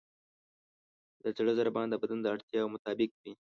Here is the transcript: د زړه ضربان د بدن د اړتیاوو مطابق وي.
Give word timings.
د 1.21 1.23
زړه 1.37 1.51
ضربان 1.59 1.87
د 1.89 1.95
بدن 2.01 2.19
د 2.21 2.25
اړتیاوو 2.35 2.73
مطابق 2.75 3.09
وي. 3.21 3.33